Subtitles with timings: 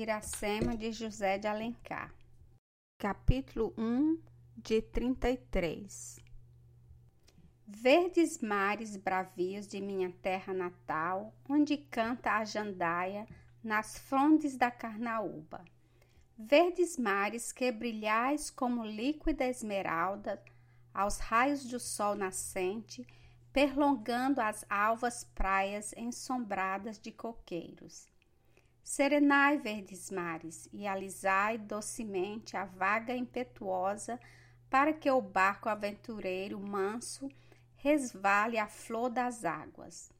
[0.00, 2.10] Iracema de José de Alencar.
[2.96, 4.18] Capítulo 1
[4.56, 6.18] de 33
[7.66, 13.26] Verdes mares bravios de minha terra natal, onde canta a jandaia
[13.62, 15.62] nas frondes da carnaúba.
[16.34, 20.42] Verdes mares que brilhais como líquida esmeralda
[20.94, 23.06] aos raios do sol nascente,
[23.52, 28.08] perlongando as alvas praias ensombradas de coqueiros.
[28.92, 34.18] Serenai, verdes mares, e alisai docemente a vaga impetuosa,
[34.68, 37.28] para que o barco aventureiro manso
[37.76, 40.10] resvale à flor das águas.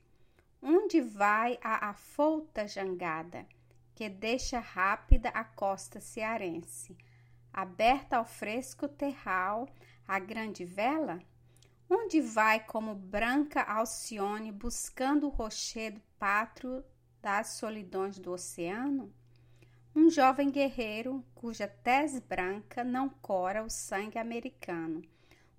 [0.62, 3.44] Onde vai a afouta jangada,
[3.92, 6.96] que deixa rápida a costa cearense,
[7.52, 9.68] aberta ao fresco terral
[10.06, 11.18] a grande vela?
[11.90, 16.84] Onde vai como branca Alcione buscando o rochedo pátrio
[17.22, 19.12] das solidões do oceano?
[19.94, 25.02] Um jovem guerreiro cuja tez branca não cora o sangue americano.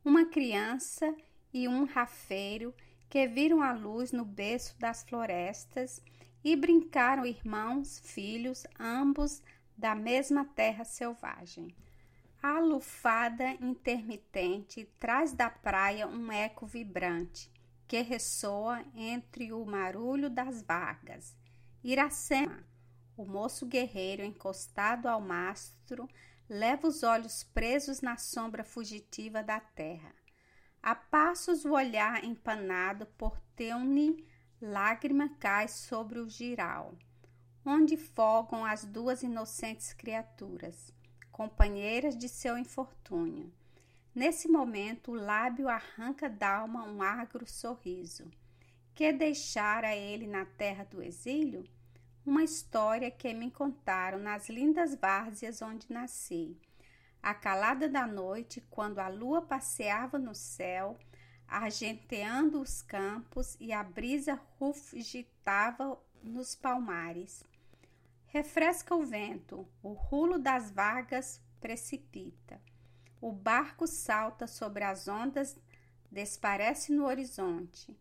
[0.04, 1.16] Uma criança
[1.54, 2.74] e um rafeiro
[3.10, 6.02] que viram a luz no berço das florestas
[6.44, 9.42] e brincaram irmãos, filhos, ambos
[9.78, 11.76] da mesma terra selvagem.
[12.42, 17.52] A lufada intermitente traz da praia um eco vibrante
[17.88, 21.36] que ressoa entre o marulho das vagas.
[21.84, 22.64] Iracema,
[23.18, 26.08] o moço guerreiro encostado ao mastro,
[26.50, 30.14] leva os olhos presos na sombra fugitiva da terra.
[30.82, 34.28] A passos o olhar empanado por Teune,
[34.62, 36.96] lágrima cai sobre o giral,
[37.66, 40.94] onde fogam as duas inocentes criaturas
[41.32, 43.52] companheiras de seu infortúnio.
[44.14, 48.30] Nesse momento, o lábio arranca d'alma um agro sorriso.
[48.94, 51.64] Que deixara ele na terra do exílio?
[52.26, 56.58] Uma história que me contaram nas lindas várzeas onde nasci.
[57.24, 60.98] A calada da noite, quando a lua passeava no céu,
[61.48, 67.44] argenteando os campos e a brisa rugitava nos palmares.
[68.28, 72.62] Refresca o vento, o rulo das vagas precipita.
[73.20, 75.58] O barco salta sobre as ondas,
[76.10, 77.96] desparece no horizonte.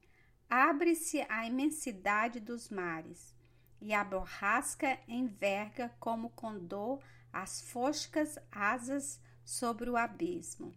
[0.51, 3.37] Abre-se a imensidade dos mares,
[3.81, 7.01] e a borrasca enverga como condor
[7.33, 10.75] as foscas asas sobre o abismo.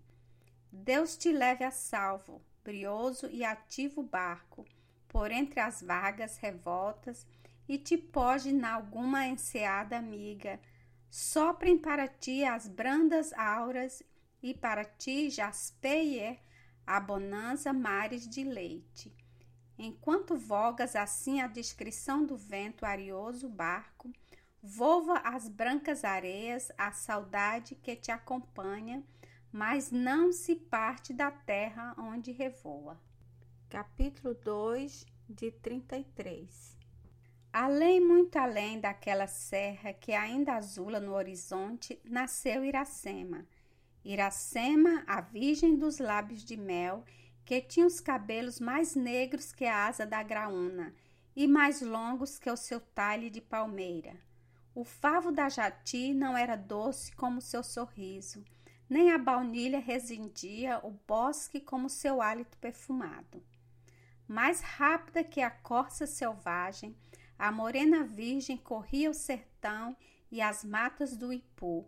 [0.72, 4.64] Deus te leve a salvo, brioso e ativo barco,
[5.08, 7.26] por entre as vagas revoltas
[7.68, 10.60] e te pode na alguma enseada amiga.
[11.10, 14.04] Soprem para ti as brandas auras
[14.40, 16.40] e para ti jaspeie
[16.86, 19.23] a bonança mares de leite.
[19.78, 24.12] Enquanto vogas assim a descrição do vento arioso barco,
[24.62, 29.04] volva as brancas areias a saudade que te acompanha,
[29.52, 33.00] mas não se parte da terra onde revoa.
[33.70, 36.78] Capítulo 2 de 33
[37.52, 43.46] Além, muito além daquela serra que ainda azula no horizonte, nasceu Iracema.
[44.04, 47.06] Iracema, a virgem dos lábios de mel,
[47.46, 50.94] que tinha os cabelos mais negros que a asa da graúna
[51.36, 54.16] e mais longos que o seu talhe de palmeira.
[54.76, 58.44] O favo da jati não era doce como seu sorriso,
[58.90, 63.44] nem a baunilha resindia o bosque como seu hálito perfumado.
[64.28, 66.96] Mais rápida que a corça selvagem,
[67.38, 69.96] a morena virgem corria o sertão
[70.32, 71.88] e as matas do Ipu,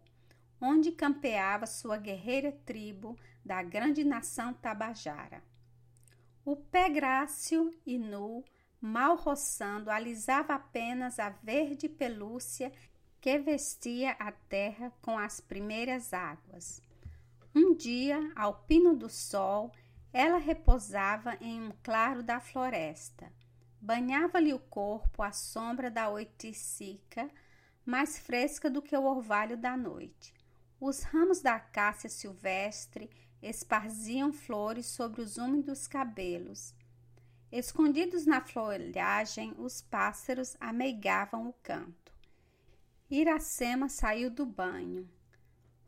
[0.60, 5.44] onde campeava sua guerreira tribo da grande nação tabajara.
[6.44, 8.44] O pé grácil e nu,
[8.80, 12.72] mal roçando, alisava apenas a verde pelúcia
[13.20, 16.82] que vestia a terra com as primeiras águas.
[17.54, 19.72] Um dia, ao pino do sol,
[20.14, 23.32] ela repousava em um claro da floresta
[23.86, 27.30] Banhava-lhe o corpo à sombra da oiticica,
[27.86, 30.34] mais fresca do que o orvalho da noite.
[30.80, 33.10] Os ramos da cássia silvestre
[33.42, 36.74] esparziam flores sobre os úmidos cabelos.
[37.52, 42.14] Escondidos na folhagem, os pássaros ameigavam o canto.
[43.10, 45.10] Iracema saiu do banho.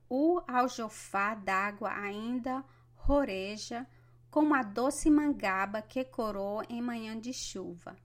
[0.10, 2.64] O aljofá d'água ainda
[2.96, 3.86] roreja
[4.30, 7.98] como a doce mangaba que corou em manhã de chuva,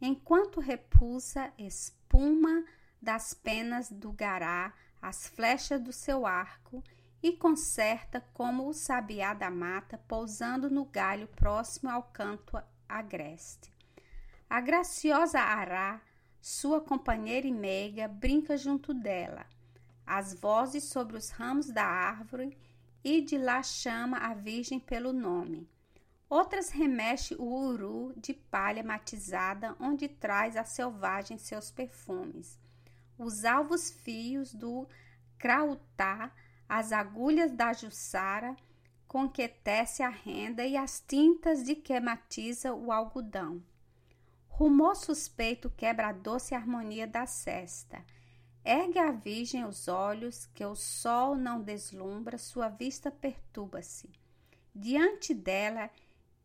[0.00, 2.64] enquanto repulsa espuma
[3.02, 6.82] das penas do gará as flechas do seu arco
[7.22, 13.72] e conserta como o sabiá da mata pousando no galho próximo ao canto agreste.
[14.48, 16.00] A graciosa ará
[16.40, 19.44] sua companheira e meiga, brinca junto dela.
[20.06, 22.56] As vozes sobre os ramos da árvore
[23.04, 25.68] e de lá chama a Virgem pelo nome.
[26.28, 32.58] Outras remexe o uru de palha matizada, onde traz a selvagem seus perfumes.
[33.22, 34.88] Os alvos fios do
[35.36, 36.32] crautá,
[36.66, 38.56] as agulhas da jussara,
[39.06, 43.62] com que tece a renda e as tintas de que matiza o algodão.
[44.48, 48.02] Rumor suspeito quebra a doce harmonia da cesta.
[48.64, 54.08] Ergue a virgem os olhos, que o sol não deslumbra, sua vista perturba-se.
[54.74, 55.90] Diante dela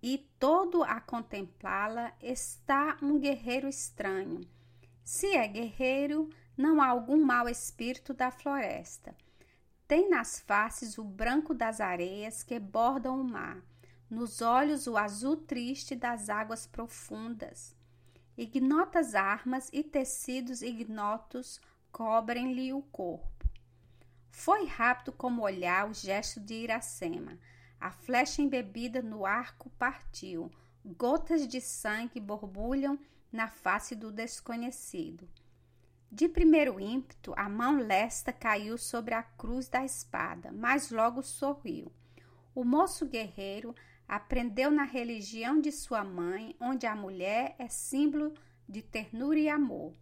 [0.04, 4.42] e todo a contemplá-la está um guerreiro estranho.
[5.06, 9.16] Se é guerreiro, não há algum mau espírito da floresta.
[9.88, 13.62] Tem nas faces o branco das areias que bordam o mar,
[14.10, 17.76] nos olhos o azul triste das águas profundas.
[18.38, 21.62] Ignotas armas e tecidos ignotos
[21.92, 23.46] cobrem-lhe o corpo.
[24.30, 27.40] Foi rápido como olhar o gesto de Iracema
[27.80, 30.52] a flecha embebida no arco partiu.
[30.84, 32.98] Gotas de sangue borbulham
[33.32, 35.30] na face do desconhecido.
[36.12, 41.92] De primeiro ímpeto, a mão lesta caiu sobre a cruz da espada, mas logo sorriu.
[42.54, 43.76] O moço guerreiro
[44.08, 48.34] aprendeu na religião de sua mãe, onde a mulher é símbolo
[48.68, 49.94] de ternura e amor.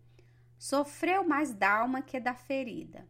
[0.60, 3.08] Sofreu mais da alma que da ferida.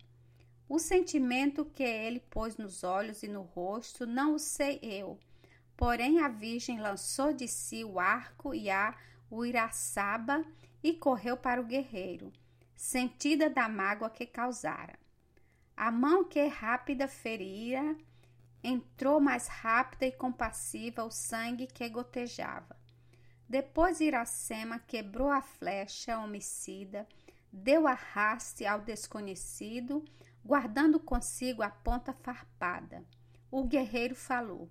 [0.70, 5.20] O sentimento que ele pôs nos olhos e no rosto não o sei eu.
[5.76, 8.96] Porém, a Virgem lançou de si o arco e a
[9.32, 10.46] uiraçaba
[10.82, 12.32] e correu para o guerreiro,
[12.84, 15.00] sentida da mágoa que causara.
[15.76, 17.96] A mão que rápida feria
[18.62, 22.76] entrou mais rápida e compassiva o sangue que gotejava.
[23.48, 27.08] Depois Iracema quebrou a flecha homicida,
[27.50, 30.04] deu arraste ao desconhecido,
[30.44, 33.02] guardando consigo a ponta farpada.
[33.50, 34.70] O guerreiro falou: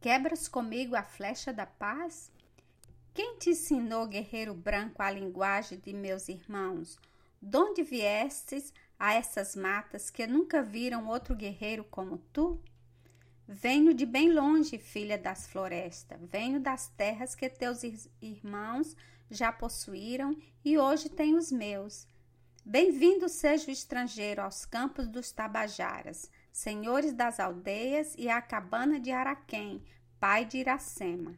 [0.00, 2.30] Quebras comigo a flecha da paz?
[3.12, 6.96] Quem te ensinou, guerreiro branco, a linguagem de meus irmãos?
[7.42, 12.60] Donde viestes a essas matas que nunca viram outro guerreiro como tu?
[13.48, 16.20] Venho de bem longe, filha das florestas.
[16.30, 17.82] Venho das terras que teus
[18.20, 18.94] irmãos
[19.30, 22.06] já possuíram e hoje têm os meus.
[22.62, 29.10] Bem-vindo seja o estrangeiro aos campos dos Tabajaras, senhores das aldeias e à cabana de
[29.12, 29.82] Araquém,
[30.20, 31.34] pai de Iracema.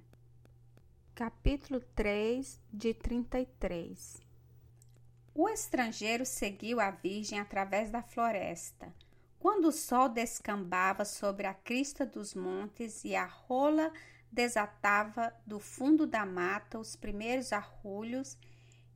[1.14, 4.31] Capítulo 3 de 33
[5.34, 8.92] O estrangeiro seguiu a Virgem através da floresta.
[9.38, 13.90] Quando o sol descambava sobre a crista dos montes e a rola
[14.30, 18.36] desatava do fundo da mata os primeiros arrulhos,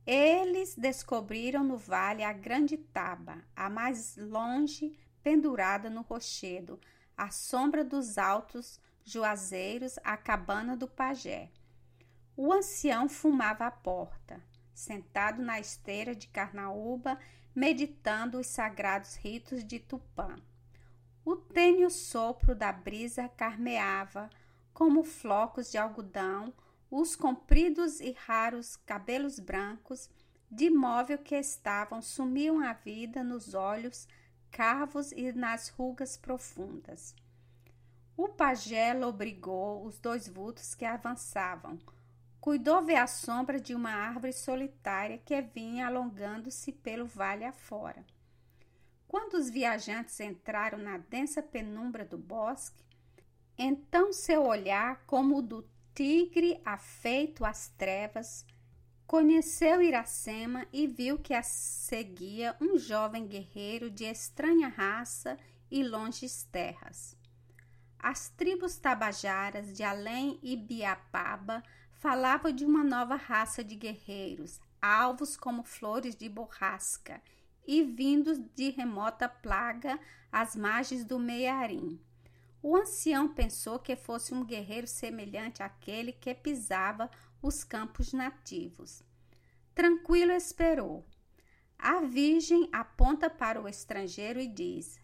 [0.05, 6.79] eles descobriram no vale a grande taba, a mais longe pendurada no rochedo,
[7.17, 11.49] à sombra dos altos juazeiros, a cabana do pajé.
[12.35, 14.39] O ancião fumava à porta,
[14.77, 17.17] sentado na esteira de carnaúba,
[17.53, 20.35] meditando os sagrados ritos de Tupã.
[21.25, 24.29] O tênue sopro da brisa carmeava,
[24.71, 26.53] como flocos de algodão,
[26.91, 30.11] os compridos e raros cabelos brancos,
[30.49, 34.07] de móvel que estavam, sumiam a vida nos olhos
[34.51, 37.15] carvos e nas rugas profundas.
[38.15, 41.79] O pajé obrigou os dois vultos que avançavam.
[42.47, 48.05] Cuidou ver a sombra de uma árvore solitária que vinha alongando-se pelo vale afora.
[49.05, 52.85] Quando os viajantes entraram na densa penumbra do bosque,
[53.57, 58.45] então seu olhar, como o do tigre afeito às trevas,
[59.05, 65.37] conheceu Iracema e viu que a seguia um jovem guerreiro de estranha raça
[65.69, 67.13] e longes terras.
[67.99, 70.55] As tribos tabajaras de Além e
[71.99, 77.19] Falavam de uma nova raça de guerreiros, alvos como flores de borrasca
[77.65, 79.99] e vindos de remota plaga
[80.31, 81.99] às margens do Meiarim.
[82.61, 87.09] O ancião pensou que fosse um guerreiro semelhante àquele que pisava
[87.41, 89.01] os campos nativos.
[89.73, 91.03] Tranquilo esperou.
[91.79, 94.99] A virgem aponta para o estrangeiro e diz: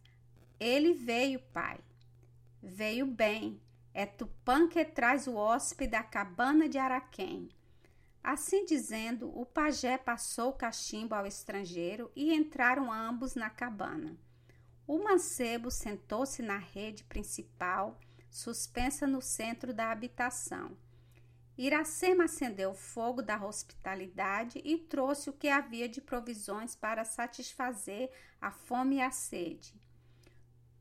[0.59, 1.79] Ele veio, pai.
[2.61, 3.59] Veio bem.
[3.93, 7.49] É Tupã que traz o hóspede da cabana de Araquém.
[8.23, 14.17] Assim dizendo, o pajé passou o cachimbo ao estrangeiro e entraram ambos na cabana.
[14.87, 20.75] O mancebo sentou-se na rede principal, suspensa no centro da habitação.
[21.57, 28.09] Iracema acendeu o fogo da hospitalidade e trouxe o que havia de provisões para satisfazer
[28.41, 29.82] a fome e a sede.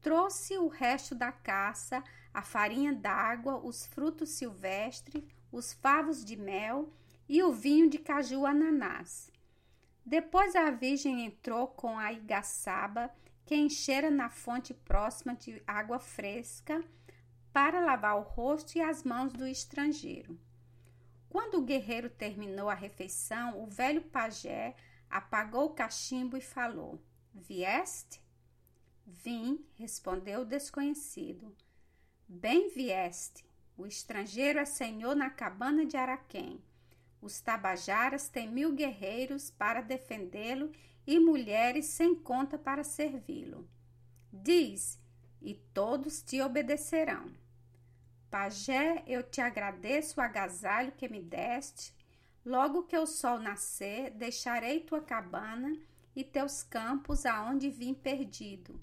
[0.02, 2.02] Trouxe o resto da caça,
[2.34, 6.92] a farinha d'água, os frutos silvestres, os favos de mel
[7.28, 9.30] e o vinho de caju ananás.
[10.04, 13.14] Depois a Virgem entrou com a igaçaba
[13.46, 16.82] que enchera na fonte próxima de água fresca
[17.52, 20.38] para lavar o rosto e as mãos do estrangeiro.
[21.28, 24.74] Quando o guerreiro terminou a refeição, o velho pajé
[25.08, 27.00] apagou o cachimbo e falou:
[27.32, 28.21] Vieste?
[29.06, 31.54] Vim, respondeu o desconhecido.
[32.28, 33.44] Bem vieste.
[33.76, 36.62] O estrangeiro é senhor na cabana de Araquém.
[37.20, 40.72] Os tabajaras têm mil guerreiros para defendê-lo
[41.06, 43.68] e mulheres sem conta para servi-lo.
[44.32, 44.98] Diz,
[45.40, 47.30] e todos te obedecerão.
[48.30, 51.92] Pajé, eu te agradeço o agasalho que me deste.
[52.44, 55.76] Logo que o sol nascer, deixarei tua cabana
[56.14, 58.78] e teus campos aonde vim perdido.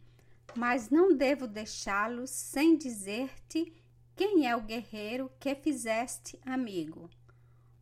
[0.55, 3.73] Mas não devo deixá-los sem dizer-te
[4.15, 7.09] quem é o guerreiro que fizeste amigo.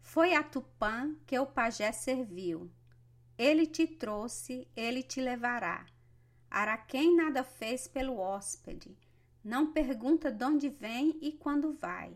[0.01, 2.69] Foi a Tupã que o pajé serviu.
[3.37, 5.85] Ele te trouxe, ele te levará.
[6.49, 8.97] Araquém nada fez pelo hóspede.
[9.43, 12.15] Não pergunta de onde vem e quando vai.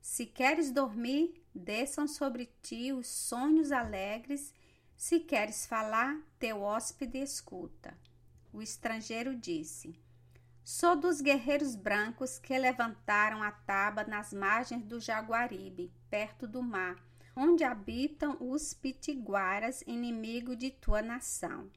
[0.00, 4.52] Se queres dormir, desçam sobre ti os sonhos alegres.
[4.96, 7.96] Se queres falar, teu hóspede escuta.
[8.52, 9.98] O estrangeiro disse:
[10.62, 16.96] Sou dos guerreiros brancos que levantaram a taba nas margens do Jaguaribe, perto do mar
[17.34, 21.70] onde habitam os pitiguaras, inimigo de tua nação.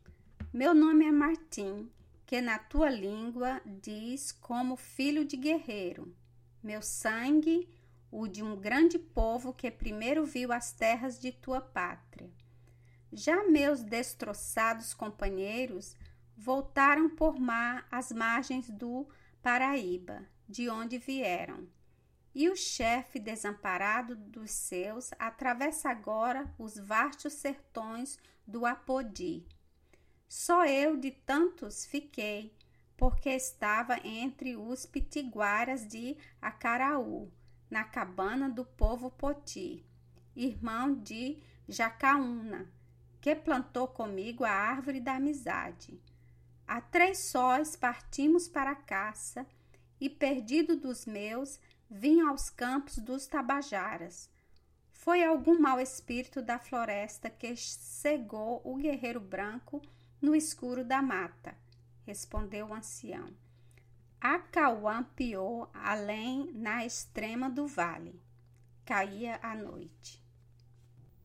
[0.52, 1.90] Meu nome é Martim,
[2.26, 6.14] que na tua língua diz como filho de guerreiro.
[6.62, 7.70] Meu sangue,
[8.12, 12.30] o de um grande povo que primeiro viu as terras de tua pátria.
[13.12, 15.96] Já meus destroçados companheiros
[16.38, 19.08] voltaram por mar às margens do
[19.42, 21.68] Paraíba, de onde vieram
[22.36, 29.48] e o chefe desamparado dos seus atravessa agora os vastos sertões do Apodi.
[30.28, 32.54] Só eu de tantos fiquei,
[32.98, 37.32] porque estava entre os pitiguaras de Acaraú,
[37.70, 39.86] na cabana do povo Poti,
[40.36, 42.70] irmão de Jacaúna,
[43.22, 45.98] que plantou comigo a árvore da amizade.
[46.68, 49.46] A três sóis partimos para a caça,
[50.00, 54.30] e perdido dos meus, vinham aos campos dos Tabajaras.
[54.92, 59.82] Foi algum mau espírito da floresta que cegou o guerreiro branco
[60.22, 61.56] no escuro da mata,
[62.06, 63.30] respondeu o ancião.
[64.20, 68.20] Acauã piou além na extrema do vale.
[68.84, 70.24] Caía a noite.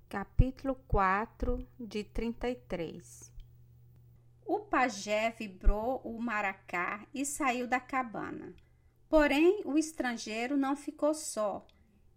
[0.09, 3.40] Capítulo 4 de 33
[4.53, 8.53] O pajé vibrou o maracá e saiu da cabana.
[9.09, 11.65] Porém, o estrangeiro não ficou só.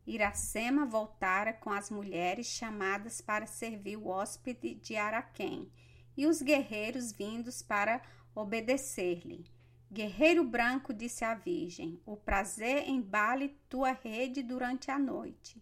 [0.03, 5.71] Iracema voltara com as mulheres chamadas para servir o hóspede de Araquém
[6.17, 8.01] e os guerreiros vindos para
[8.33, 9.45] obedecer-lhe.
[9.91, 15.61] Guerreiro branco, disse a Virgem, o prazer embale tua rede durante a noite,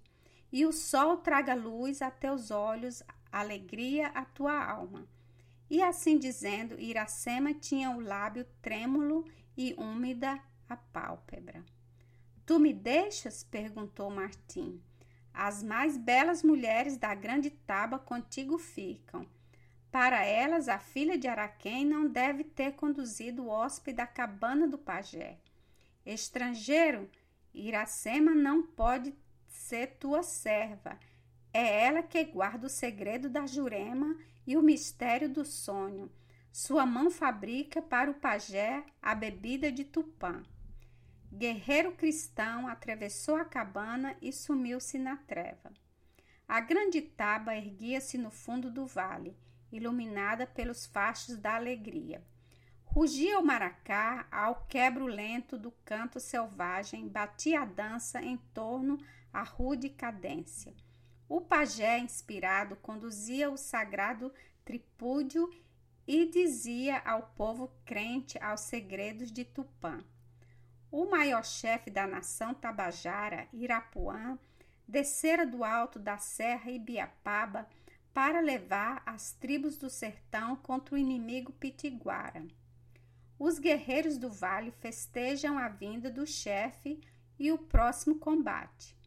[0.49, 5.05] e o sol traga luz a teus olhos, alegria à tua alma.
[5.71, 9.25] E assim dizendo, Iracema tinha o lábio trêmulo
[9.55, 10.37] e úmida
[10.67, 11.63] a pálpebra.
[12.45, 13.41] Tu me deixas?
[13.45, 14.81] perguntou Martim.
[15.33, 19.25] As mais belas mulheres da grande taba contigo ficam.
[19.89, 24.77] Para elas, a filha de Araquém não deve ter conduzido o hóspede à cabana do
[24.77, 25.37] pajé.
[26.05, 27.09] Estrangeiro,
[27.53, 29.15] Iracema não pode
[29.47, 30.99] ser tua serva.
[31.53, 36.11] É ela que guarda o segredo da Jurema e o mistério do sonho.
[36.51, 40.43] Sua mão fabrica para o pajé a bebida de Tupã.
[41.31, 45.71] Guerreiro cristão atravessou a cabana e sumiu-se na treva.
[46.45, 49.37] A grande taba erguia-se no fundo do vale,
[49.71, 52.21] iluminada pelos fachos da alegria.
[52.83, 58.97] Rugia o maracá ao quebro lento do canto selvagem, batia a dança em torno
[59.31, 60.73] à rude cadência.
[61.33, 64.33] O pajé, inspirado, conduzia o sagrado
[64.65, 65.49] tripúdio
[66.05, 70.03] e dizia ao povo crente aos segredos de Tupã.
[70.91, 74.37] O maior chefe da nação tabajara, Irapuã,
[74.85, 77.65] descera do alto da Serra Ibiapaba
[78.13, 82.45] para levar as tribos do sertão contra o inimigo pitiguara.
[83.39, 86.99] Os guerreiros do vale festejam a vinda do chefe
[87.39, 88.99] e o próximo combate.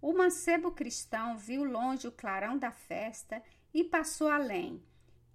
[0.00, 3.42] O mancebo cristão viu longe o clarão da festa
[3.74, 4.82] e passou além,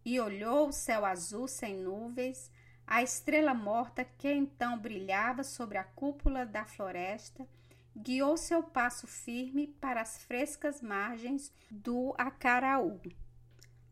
[0.06, 2.50] e olhou o céu azul sem nuvens,
[2.86, 7.48] a estrela morta que então brilhava sobre a cúpula da floresta,
[7.96, 13.00] guiou seu passo firme para as frescas margens do Acaraú.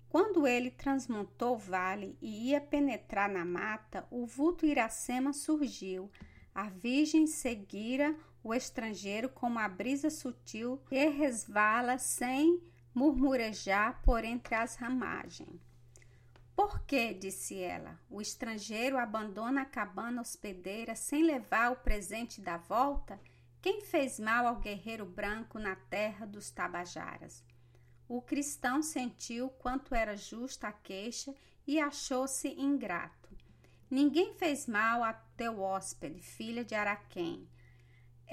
[0.09, 6.11] Quando ele transmontou o vale e ia penetrar na mata, o vulto Iracema surgiu.
[6.53, 8.13] A virgem seguira
[8.43, 12.61] o estrangeiro como a brisa sutil que resvala sem
[12.93, 15.61] murmurejar por entre as ramagens.
[16.55, 22.57] Por que, disse ela, o estrangeiro abandona a cabana hospedeira sem levar o presente da
[22.57, 23.19] volta?
[23.61, 27.43] Quem fez mal ao guerreiro branco na terra dos Tabajaras?
[28.07, 31.33] O cristão sentiu quanto era justa a queixa
[31.65, 33.29] e achou-se ingrato.
[33.89, 37.47] Ninguém fez mal a teu hóspede, filha de Araquém.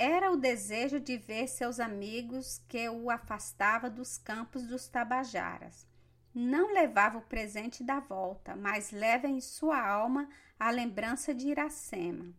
[0.01, 5.85] Era o desejo de ver seus amigos que o afastava dos campos dos Tabajaras.
[6.33, 12.33] Não levava o presente da volta, mas leva em sua alma a lembrança de Iracema.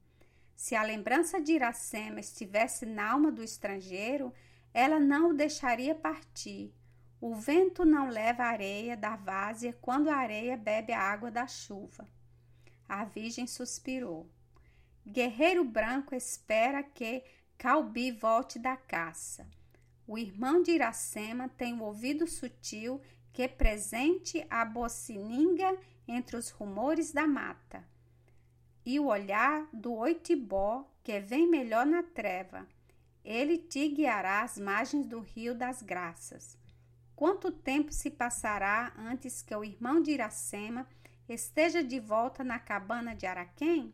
[0.55, 4.33] Se a lembrança de Iracema estivesse na alma do estrangeiro,
[4.73, 6.73] ela não o deixaria partir.
[7.19, 11.45] O vento não leva a areia da várzea quando a areia bebe a água da
[11.45, 12.07] chuva.
[12.87, 14.29] A Virgem suspirou.
[15.05, 17.23] Guerreiro Branco espera que
[17.59, 19.45] Calbi volte da caça.
[20.07, 23.01] O irmão de Iracema tem o ouvido sutil
[23.33, 27.85] que presente a bocininga entre os rumores da mata,
[28.85, 32.65] e o olhar do oitibó que vem melhor na treva.
[33.25, 36.57] Ele te guiará às margens do rio das graças.
[37.13, 40.87] Quanto tempo se passará antes que o irmão de Iracema
[41.27, 43.93] esteja de volta na cabana de Araquém?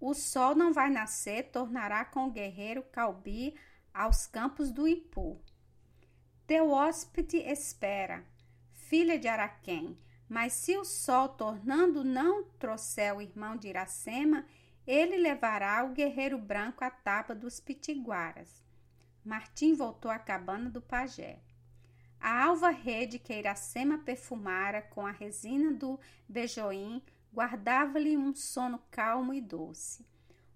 [0.00, 3.54] O sol não vai nascer, tornará com o guerreiro Calbi
[3.92, 5.40] aos campos do Ipu.
[6.46, 8.24] Teu hóspede espera,
[8.72, 14.46] filha de Araquém, mas se o sol tornando não trouxer o irmão de Iracema,
[14.86, 18.62] ele levará o guerreiro branco à taba dos pitiguaras.
[19.24, 21.40] Martim voltou à cabana do pajé.
[22.20, 29.32] A alva rede que Iracema perfumara com a resina do bejoim guardava-lhe um sono calmo
[29.32, 30.06] e doce.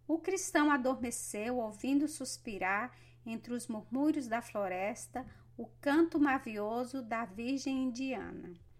[0.06, 5.24] O cristão adormeceu, ouvindo suspirar entre os murmúrios da floresta
[5.56, 8.52] o canto mavioso da Virgem Indiana.